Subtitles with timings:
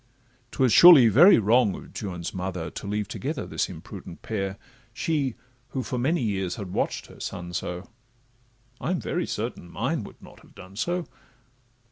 [0.49, 4.57] 'Twas surely very wrong in Juan's mother To leave together this imprudent pair,
[4.93, 5.35] She
[5.67, 7.87] who for many years had watch'd her son so—
[8.79, 11.05] I'm very certain mine would not have done so.